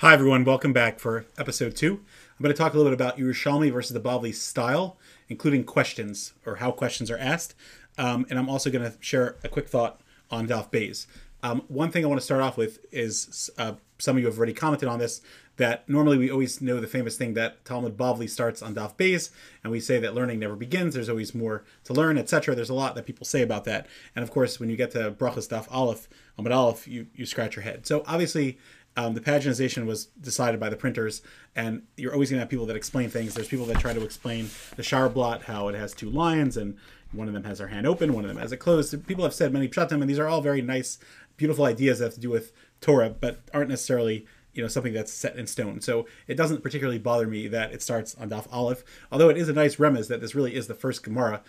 [0.00, 0.44] Hi, everyone.
[0.44, 1.94] Welcome back for episode two.
[1.94, 4.96] I'm going to talk a little bit about Yerushalmi versus the Bavli style,
[5.28, 7.56] including questions or how questions are asked.
[7.98, 10.00] Um, and I'm also going to share a quick thought
[10.30, 11.08] on Daf Bays.
[11.42, 14.36] Um, one thing I want to start off with is uh, some of you have
[14.36, 15.20] already commented on this
[15.56, 19.32] that normally we always know the famous thing that Talmud Bavli starts on Daf Bays,
[19.64, 20.94] and we say that learning never begins.
[20.94, 22.54] There's always more to learn, etc.
[22.54, 25.10] There's a lot that people say about that, and of course, when you get to
[25.10, 26.08] Brachas Daf Aleph,
[26.38, 27.86] Amud Aleph, you you scratch your head.
[27.86, 28.58] So obviously,
[28.98, 31.22] um, the paginization was decided by the printers,
[31.54, 33.32] and you're always going to have people that explain things.
[33.32, 36.76] There's people that try to explain the Shaar blot, how it has two lions, and
[37.12, 39.06] one of them has their hand open, one of them has it closed.
[39.06, 40.98] People have said many pshatim, and these are all very nice,
[41.36, 45.12] beautiful ideas that have to do with Torah, but aren't necessarily you know something that's
[45.12, 45.80] set in stone.
[45.80, 49.48] So it doesn't particularly bother me that it starts on Daf Aleph, although it is
[49.48, 51.42] a nice remez that this really is the first Gemara,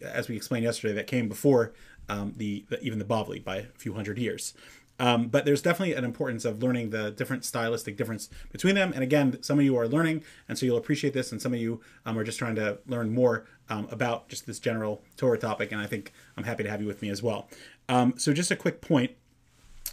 [0.00, 1.74] as we explained yesterday, that came before
[2.08, 4.54] um, the, the, even the Bavli by a few hundred years.
[4.98, 8.92] Um, but there's definitely an importance of learning the different stylistic difference between them.
[8.92, 11.60] And again, some of you are learning, and so you'll appreciate this, and some of
[11.60, 15.72] you um, are just trying to learn more um, about just this general Torah topic.
[15.72, 17.48] And I think I'm happy to have you with me as well.
[17.88, 19.12] Um, so just a quick point: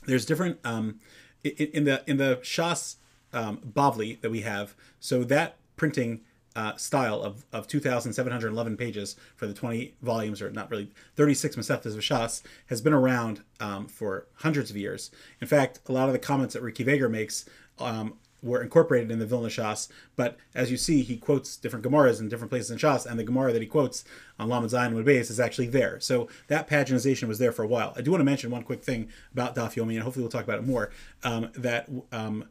[0.06, 1.00] there's different um,
[1.44, 2.98] in, in, the in the Shas
[3.34, 4.76] um, Bavli that we have.
[5.00, 6.22] So that printing
[6.56, 11.94] uh, style of, of 2,711 pages for the 20 volumes, or not really 36 Masechtas
[11.94, 15.12] of Shas, has been around um, for hundreds of years.
[15.40, 17.46] In fact, a lot of the comments that Rabbi Akiva Eiger makes
[17.80, 22.20] um, were incorporated in the Vilna Shas, but as you see, he quotes different Gemaras
[22.20, 24.04] in different places in Shas, and the Gemara that he quotes
[24.40, 26.00] on Lamed Zayin and is actually there.
[26.00, 27.94] So that paginization was there for a while.
[27.96, 30.44] I do want to mention one quick thing about Daf Yomi, and hopefully we'll talk
[30.44, 30.90] about it more,
[31.24, 32.46] um, that um,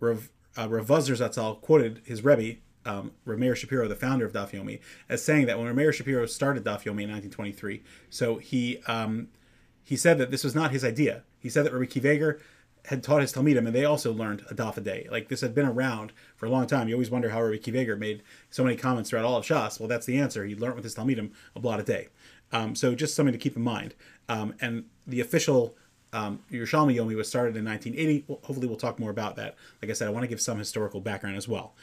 [0.00, 4.52] Rav, uh, Rav Zatzal quoted his Rebbe, um, Rav Meir Shapiro, the founder of Daf
[4.52, 8.80] Yomi, as saying that when Rav Meir Shapiro started Daf Yomi in 1923, so he
[8.86, 9.28] um,
[9.82, 11.22] he said that this was not his idea.
[11.38, 12.40] He said that Rabbi Akiva Eiger
[12.86, 15.06] had taught his Talmidim, and they also learned a daf a day.
[15.10, 16.88] Like this had been around for a long time.
[16.88, 19.78] You always wonder how Rabbi Akiva Eiger made so many comments throughout all of Shas.
[19.78, 20.44] Well, that's the answer.
[20.44, 22.08] He learned with his Talmidim a blot a day.
[22.52, 23.94] Um, so just something to keep in mind.
[24.28, 25.76] Um, and the official
[26.12, 28.24] um, Yerushalmi Yomi was started in 1980.
[28.26, 29.56] Well, hopefully, we'll talk more about that.
[29.82, 31.74] Like I said, I want to give some historical background as well.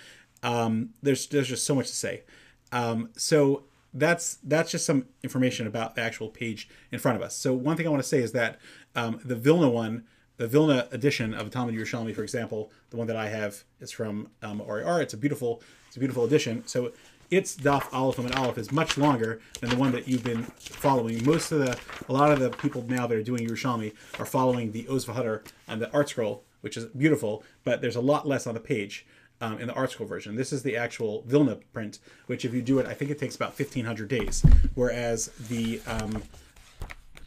[0.44, 2.24] Um, there's there's just so much to say.
[2.72, 7.36] Um, so that's that's just some information about the actual page in front of us.
[7.36, 8.60] So one thing I want to say is that
[8.96, 10.04] um, the Vilna one,
[10.38, 13.92] the Vilna edition of the Talmud Yerushalmi, for example, the one that I have is
[13.92, 15.02] from um, RIR.
[15.02, 16.64] It's a beautiful it's a beautiful edition.
[16.66, 16.92] So
[17.30, 21.24] its Daf Aleph and Aleph is much longer than the one that you've been following.
[21.24, 24.72] Most of the, a lot of the people now that are doing Yerushalmi are following
[24.72, 28.54] the Oz V'Hadar and the ArtScroll, which is beautiful, but there's a lot less on
[28.54, 29.06] the page
[29.44, 30.36] um, in the ArtScroll version.
[30.36, 33.36] This is the actual Vilna print, which if you do it, I think it takes
[33.36, 34.44] about 1,500 days.
[34.74, 36.24] Whereas the um,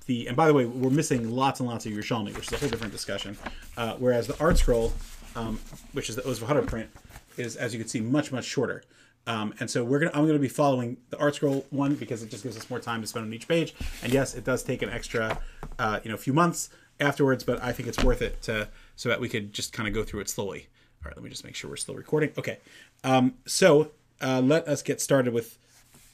[0.06, 2.56] the and by the way, we're missing lots and lots of Yerushalmi, which is a
[2.56, 3.36] whole different discussion.
[3.76, 4.92] Uh, whereas the ArtScroll,
[5.36, 5.60] um,
[5.92, 6.88] which is the Oz V'Hadar print,
[7.36, 8.82] is as you can see much much shorter.
[9.26, 12.44] Um, and so we're gonna I'm gonna be following the ArtScroll one because it just
[12.44, 13.74] gives us more time to spend on each page.
[14.02, 15.38] And yes, it does take an extra
[15.78, 19.20] uh, you know few months afterwards, but I think it's worth it to so that
[19.20, 20.68] we could just kind of go through it slowly.
[21.06, 22.32] All right, let me just make sure we're still recording.
[22.36, 22.58] Okay,
[23.04, 25.56] um, so uh, let us get started with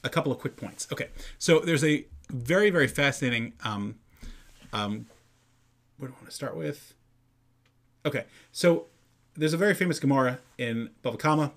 [0.03, 0.87] a couple of quick points.
[0.93, 1.07] Okay,
[1.39, 3.53] so there's a very very fascinating.
[3.63, 3.95] Um,
[4.71, 5.07] um,
[5.97, 6.93] what do I want to start with?
[8.05, 8.85] Okay, so
[9.35, 11.53] there's a very famous Gemara in Bava Kama.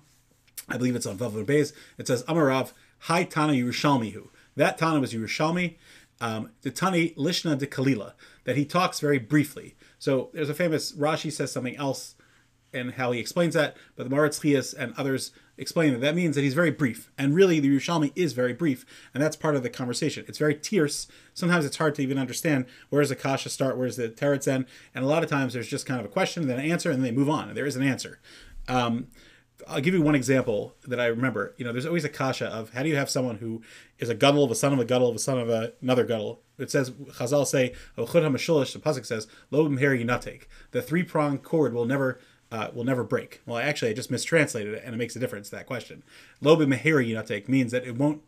[0.67, 1.73] I believe it's on Vav Beis.
[1.99, 2.71] It says Amarav
[3.01, 4.29] Hi Tana Yerushalmihu.
[4.55, 5.75] That Tana was Yerushalmi.
[6.19, 8.13] Um, the Tani Lishna de Kalila.
[8.45, 9.75] That he talks very briefly.
[9.99, 12.15] So there's a famous Rashi says something else
[12.73, 16.35] and how he explains that, but the Maharatz Chajes and others explain that that means
[16.35, 17.11] that he's very brief.
[17.17, 20.25] And really, the Yerushalmi is very brief, and that's part of the conversation.
[20.27, 21.07] It's very tierce.
[21.33, 24.47] Sometimes it's hard to even understand where does the Kasha start, where does the Teretz
[24.47, 26.91] end, and a lot of times there's just kind of a question, then an answer,
[26.91, 28.19] and then they move on, and there is an answer.
[28.67, 29.07] Um,
[29.67, 31.55] I'll give you one example that I remember.
[31.57, 33.61] You know, there's always a kasha of how do you have someone who
[33.97, 36.05] is a guddle of a son of a guddle of a son of a, another
[36.05, 36.41] guddle.
[36.57, 42.19] It says Chazal say, "The pasuk says, "Lo b'mher The three pronged cord will never
[42.51, 43.41] uh, will never break.
[43.45, 45.49] Well, actually, I just mistranslated it, and it makes a difference.
[45.49, 46.03] That question,
[46.41, 48.21] lobe meheri yunatek, means that it won't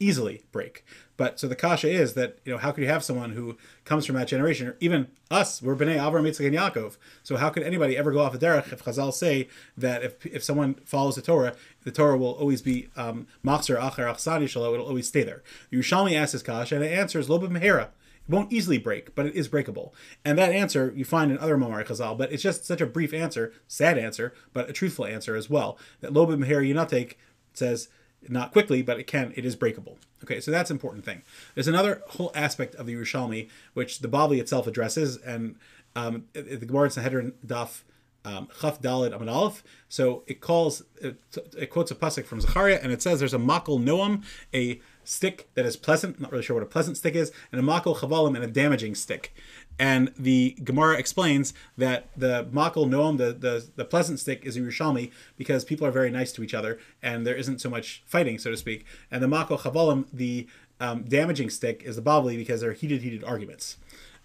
[0.00, 0.84] easily break.
[1.16, 4.04] But so the kasha is that you know how could you have someone who comes
[4.04, 6.96] from that generation, or even us, we're bnei Avram, Yitzchak, and Yaakov.
[7.22, 10.42] So how could anybody ever go off the derech if Chazal say that if if
[10.42, 11.54] someone follows the Torah,
[11.84, 15.42] the Torah will always be um, machzer acher achsani shalo, it'll always stay there.
[15.72, 17.88] Yerushalmi asks his kasha, and it answers lobe mehera.
[18.26, 19.94] It won't easily break, but it is breakable.
[20.24, 23.12] And that answer you find in other Mamar Chazal, but it's just such a brief
[23.12, 25.78] answer, sad answer, but a truthful answer as well.
[26.00, 27.14] That Lobe Meher Yunatek
[27.52, 27.88] says,
[28.28, 29.98] not quickly, but it can, it is breakable.
[30.22, 31.22] Okay, so that's an important thing.
[31.54, 35.56] There's another whole aspect of the Yerushalmi, which the Bavli itself addresses, and
[35.94, 37.82] um, the Gemara in Sanhedrin Daf
[38.24, 39.62] um, Chaf Dalid Amud Aleph.
[39.88, 41.16] So it calls, it,
[41.56, 45.48] it quotes a pasuk from Zechariah, and it says there's a makol noam, a stick
[45.54, 46.20] that is pleasant.
[46.20, 48.94] Not really sure what a pleasant stick is, and a makol chavalim, and a damaging
[48.94, 49.34] stick.
[49.78, 54.60] And the Gemara explains that the makol noam, the, the the pleasant stick, is a
[54.60, 58.38] Yerushalmi because people are very nice to each other, and there isn't so much fighting,
[58.38, 58.86] so to speak.
[59.10, 60.48] And the makol chavalim, the
[60.80, 63.76] um, damaging stick, is the Bavli because they're heated, heated arguments.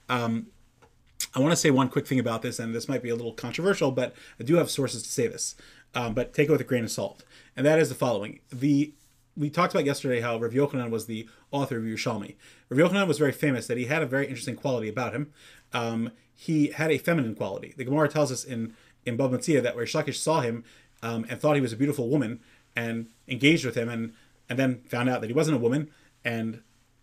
[0.08, 0.48] Um,
[1.36, 3.34] I want to say one quick thing about this, and this might be a little
[3.34, 5.56] controversial, but I do have sources to say this.
[5.94, 7.24] Um, but take it with a grain of salt,
[7.56, 8.94] and that is the following: the
[9.36, 12.36] we talked about yesterday how Rav Yochanan was the author of Yerushalmi.
[12.70, 15.32] Rav Yochanan was very famous that he had a very interesting quality about him.
[15.74, 17.74] Um, he had a feminine quality.
[17.76, 20.64] The Gemara tells us in in Bava Metzia that Shakish saw him
[21.02, 22.40] um, and thought he was a beautiful woman
[22.76, 24.14] and engaged with him, and
[24.48, 25.90] and then found out that he wasn't a woman,
[26.24, 26.62] and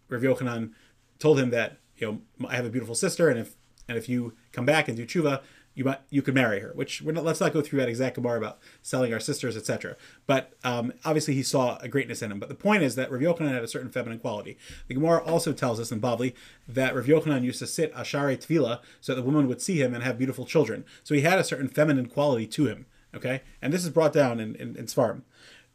[0.08, 0.72] Rav Yochanan
[1.18, 3.56] told him that you know I have a beautiful sister, and if
[3.88, 5.42] and if you come back and do tshuva,
[5.74, 6.72] you might you could marry her.
[6.74, 9.94] Which not, let's not go through that exact gemara about selling our sisters, etc.
[10.26, 12.40] But um, obviously he saw a greatness in him.
[12.40, 14.56] But the point is that Rav Yochanan had a certain feminine quality.
[14.88, 16.34] The Gemara also tells us in Bavli
[16.66, 19.94] that Rav Yochanan used to sit ashare tvila so that the woman would see him
[19.94, 20.84] and have beautiful children.
[21.04, 22.86] So he had a certain feminine quality to him.
[23.14, 25.22] Okay, and this is brought down in in, in Svarim.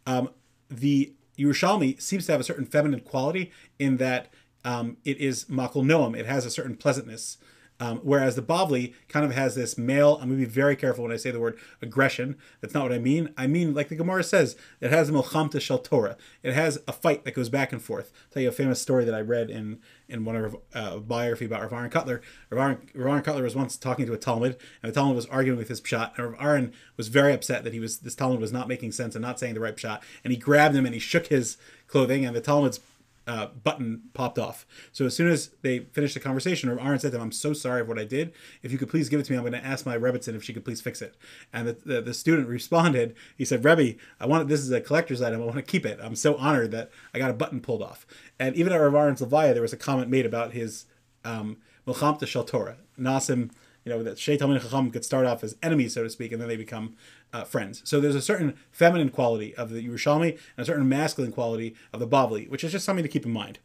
[0.05, 0.29] Um,
[0.69, 4.31] the Yerushalmi seems to have a certain feminine quality in that
[4.63, 6.17] um, it is makol noam.
[6.17, 7.37] It has a certain pleasantness.
[7.81, 11.03] Um, whereas the Bavli kind of has this male, I'm going to be very careful
[11.03, 12.37] when I say the word aggression.
[12.61, 13.33] That's not what I mean.
[13.35, 16.15] I mean, like the Gemara says, it has a milchamta shel Torah.
[16.43, 18.11] It has a fight that goes back and forth.
[18.13, 21.45] I'll tell you a famous story that I read in, in one of uh, biography
[21.45, 22.21] about Rav Aaron Kotler.
[22.51, 25.25] Rav Aaron, Rav Aaron Kotler was once talking to a Talmid, and the Talmid was
[25.25, 28.39] arguing with his pshat, and Rav Aaron was very upset that he was this Talmid
[28.39, 30.93] was not making sense and not saying the right pshat, and he grabbed him and
[30.93, 31.57] he shook his
[31.87, 32.79] clothing, and the Talmid's
[33.27, 34.65] uh, button popped off.
[34.91, 37.81] So as soon as they finished the conversation, Aaron said to them, "I'm so sorry
[37.81, 38.33] for what I did.
[38.63, 40.43] If you could please give it to me, I'm going to ask my Rebbitzin if
[40.43, 41.15] she could please fix it."
[41.53, 45.21] And the, the, the student responded, he said, "Rebbe, I want this is a collector's
[45.21, 45.41] item.
[45.41, 45.99] I want to keep it.
[46.01, 48.05] I'm so honored that I got a button pulled off."
[48.39, 50.85] And even at Rav Aaron's Levaya, there was a comment made about his
[51.23, 53.51] um, Milchamta Shel Torah, Nasim
[53.83, 56.41] you know that Shei Talmid Chacham could start off as enemies, so to speak, and
[56.41, 56.95] then they become
[57.33, 57.81] uh, friends.
[57.85, 61.99] So there's a certain feminine quality of the Yerushalmi and a certain masculine quality of
[61.99, 63.59] the Bavli, which is just something to keep in mind.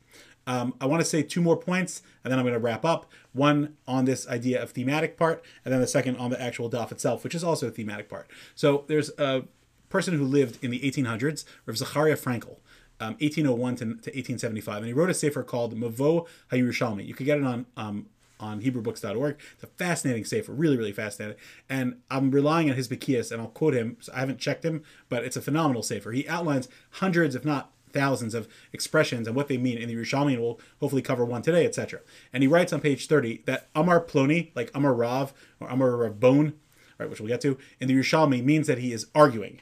[0.47, 3.11] Um, I want to say two more points, and then I'm going to wrap up.
[3.33, 6.93] One on this idea of thematic part, and then the second on the actual daf
[6.93, 8.31] itself, which is also a thematic part.
[8.55, 9.45] So there's a
[9.89, 12.59] person who lived in the 1800s, Rav Zachariah Frankel.
[12.99, 17.07] Um, 1801 to, to, 1875, and he wrote a sefer called Mavo HaYerushalmi.
[17.07, 18.07] You could get it on um,
[18.41, 19.37] on HebrewBooks.org.
[19.55, 21.37] It's a fascinating sefer, really, really fascinating.
[21.69, 23.97] And I'm relying on his Bekias, and I'll quote him.
[24.00, 26.12] So I haven't checked him, but it's a phenomenal sefer.
[26.12, 30.35] He outlines hundreds, if not thousands, of expressions and what they mean in the Yerushalmi,
[30.35, 32.00] and we'll hopefully cover one today, etc.
[32.33, 36.21] And he writes on page 30 that Amar Ploni, like Amar Rav or Amar Rav
[36.21, 36.55] Bone,
[36.99, 39.61] right, which we'll get to, in the Yerushalmi means that he is arguing.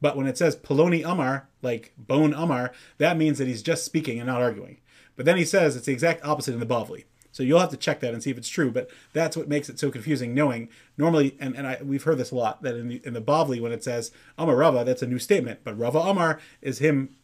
[0.00, 4.18] But when it says Poloni Amar, like Bone Amar, that means that he's just speaking
[4.18, 4.78] and not arguing.
[5.16, 7.04] But then he says it's the exact opposite in the Bavli.
[7.34, 8.70] So you'll have to check that and see if it's true.
[8.70, 10.34] But that's what makes it so confusing.
[10.34, 13.20] Knowing normally, and, and I, we've heard this a lot that in the in the
[13.20, 17.16] Bavli when it says Amar Rava, that's a new statement, but Rava Amar is him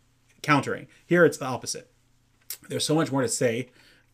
[0.43, 0.89] countering.
[1.07, 1.93] Here it's the opposite.
[2.69, 3.69] There's so much more to say,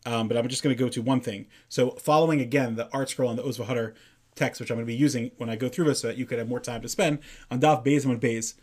[0.05, 1.47] um, but I'm just going to go to one thing.
[1.67, 3.95] So following again the ArtScroll and the Oz V'Hadar
[4.35, 6.27] text, which I'm going to be using when I go through this, so that you
[6.27, 7.17] could have more time to spend
[7.49, 8.53] on Daf Beis and Beis.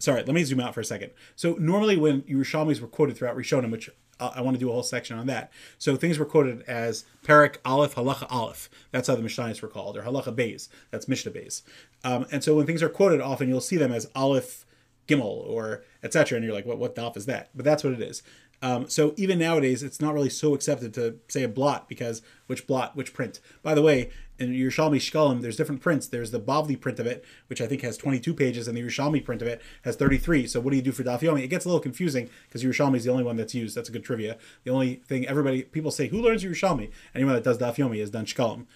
[0.00, 1.12] Sorry, let me zoom out for a second.
[1.36, 4.82] So normally when Yerushalmis were quoted throughout Rishonim, which I want to do a whole
[4.82, 5.50] section on that.
[5.78, 8.68] So things were quoted as Perak Aleph Halacha Aleph.
[8.90, 10.68] That's how the Mishnayos were called, or Halacha Beis.
[10.90, 11.62] That's Mishnah Beis.
[12.04, 14.64] Um, and so when things are quoted, often you'll see them as Aleph
[15.08, 16.36] Gimel or etc.
[16.36, 17.50] And you're like, what what daf is that?
[17.54, 18.22] But that's what it is.
[18.62, 22.66] Um, so even nowadays, it's not really so accepted to say a blot because which
[22.66, 23.40] blot, which print.
[23.62, 24.10] By the way,
[24.40, 26.08] in Yerushalmi Shkalim, there's different prints.
[26.08, 29.22] There's the Bavli print of it, which I think has 22 pages, and the Yerushalmi
[29.22, 30.46] print of it has 33.
[30.46, 31.42] So what do you do for Daf Yomi?
[31.44, 33.76] It gets a little confusing because Yerushalmi is the only one that's used.
[33.76, 34.38] That's a good trivia.
[34.64, 36.90] The only thing everybody people say who learns Yerushalmi?
[37.14, 38.66] Anyone that does Daf Yomi has done Shkalim.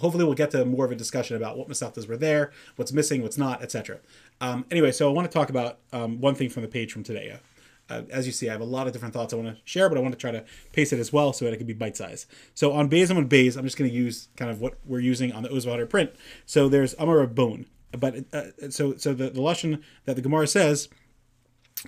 [0.00, 3.20] Hopefully, we'll get to more of a discussion about what Masachtas were there, what's missing,
[3.20, 3.98] what's not, etc.
[4.40, 7.02] Um, anyway, so I want to talk about um, one thing from the page from
[7.02, 7.36] today.
[7.92, 9.88] Uh, as you see, I have a lot of different thoughts I want to share,
[9.88, 11.74] but I want to try to pace it as well so that it can be
[11.74, 12.26] bite size.
[12.54, 13.56] So on Bays, I'm on Bays.
[13.56, 16.10] I'm just going to use kind of what we're using on the Oz V'Hadar print.
[16.46, 20.88] So there's Amar Bone, but uh, so so the the lashon that the Gemara says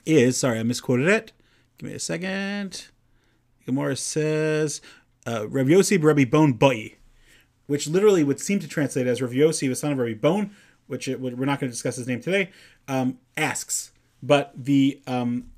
[0.04, 1.32] is sorry, I misquoted it.
[1.78, 2.88] Give me a second.
[3.64, 4.82] Gemara says
[5.26, 6.96] uh, Rav Yossi Rabbi Bone Bai,
[7.66, 10.50] which literally would seem to translate as Rav Yossi, the son of Rabbi Bone,
[10.86, 12.50] which it, we're not going to discuss his name today,
[12.88, 13.92] um, asks.
[14.22, 15.50] But the um,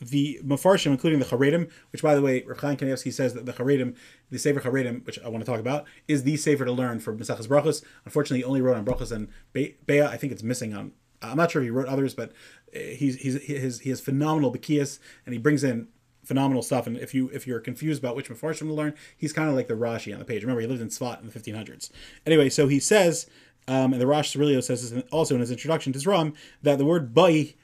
[0.00, 3.52] the Mefarshim, including the Charedim, which by the way, Rav Chaim Kanievsky says that the
[3.52, 3.94] Charedim,
[4.30, 7.14] the Sefer Charedim, which I want to talk about, is the Sefer to learn for
[7.14, 7.84] Mesachas Brachos.
[8.04, 9.76] Unfortunately, he only wrote on Brachos and Be-.
[9.88, 10.92] I think it's missing on.
[11.22, 12.32] I'm not sure if he wrote others, but
[12.72, 15.88] he's he's he has, he has phenomenal Bekias, and he brings in
[16.24, 16.86] phenomenal stuff.
[16.86, 19.68] And if you if you're confused about which Mefarshim to learn, he's kind of like
[19.68, 20.42] the Rashi on the page.
[20.42, 21.90] Remember, he lived in Tzfat in the 1500s.
[22.24, 23.28] Anyway, so he says,
[23.68, 26.86] um, and the Rosh Sirilio says this also in his introduction to Zeraim, that the
[26.86, 27.54] word Bai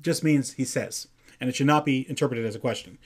[0.00, 1.08] just means he says
[1.40, 2.98] and it should not be interpreted as a question.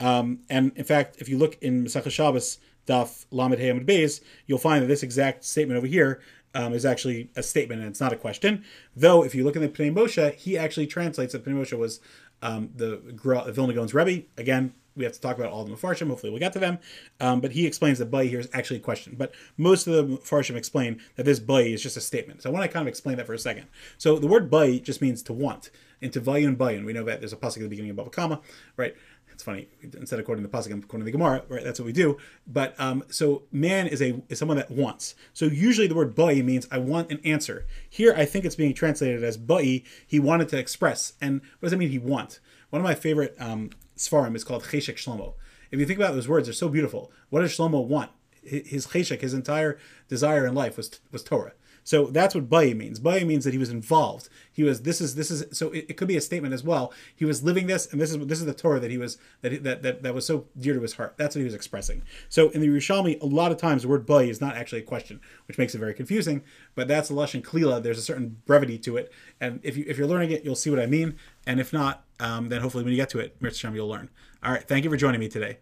[0.00, 4.20] Um, and in fact, if you look in Masechah Shabbos, Daf Lamed Hey Amud Beis,
[4.46, 6.20] you'll find that this exact statement over here
[6.54, 8.64] um, is actually a statement and it's not a question.
[8.96, 12.00] Though, if you look in the Pnei Moshe, he actually translates that Pnei Moshe was
[12.42, 13.00] um, the
[13.52, 14.26] Vilna Gaon's Rebbe.
[14.36, 16.08] Again, we have to talk about all the Mefarshim.
[16.08, 16.78] Hopefully, we'll get to them.
[17.20, 19.14] Um, but he explains that Bai here is actually a question.
[19.16, 22.42] But most of the Mefarshim explain that this Bai is just a statement.
[22.42, 23.66] So I want to kind of explain that for a second.
[23.98, 25.70] So the word Bai just means to want
[26.02, 26.84] And into Vayun Bayun.
[26.84, 28.40] We know that there's a pasuk at the beginning above a comma,
[28.76, 28.94] right?
[29.32, 29.68] It's funny.
[29.82, 31.64] Instead of quoting the pasuk, I'm quoting the Gemara, right?
[31.64, 32.18] That's what we do.
[32.46, 35.14] But um, so man is a is someone that wants.
[35.32, 37.66] So usually the word bai means I want an answer.
[37.88, 39.84] Here I think it's being translated as bai.
[40.06, 41.14] He wanted to express.
[41.20, 41.90] And what does that mean?
[41.90, 42.40] He want.
[42.70, 45.34] One of my favorite um, svarim is called Cheshek Shlomo.
[45.70, 47.10] If you think about those words, they're so beautiful.
[47.30, 48.10] What does Shlomo want?
[48.44, 51.52] His cheshek, his entire desire in life was was Torah.
[51.84, 53.00] So that's what Bayi means.
[53.00, 54.28] Bayi means that he was involved.
[54.52, 54.82] He was.
[54.82, 55.14] This is.
[55.14, 55.56] This is.
[55.56, 56.92] So it, it, could be a statement as well.
[57.14, 58.18] He was living this, and this is.
[58.26, 59.18] This is the Torah that he was.
[59.40, 61.14] That that that, that was so dear to his heart.
[61.16, 62.02] That's what he was expressing.
[62.28, 64.84] So in the Yerushalmi, a lot of times the word Bayi is not actually a
[64.84, 66.42] question, which makes it very confusing.
[66.74, 67.82] But that's a lashon klila.
[67.82, 70.70] There's a certain brevity to it, and if you if you're learning it, you'll see
[70.70, 71.16] what I mean.
[71.46, 74.08] And if not, um, then hopefully when you get to it, Mirz you'll learn.
[74.44, 74.66] All right.
[74.66, 75.58] Thank you for joining me today.